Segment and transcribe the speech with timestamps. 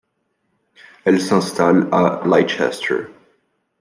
[1.05, 3.05] Elle s'installe à Leicester.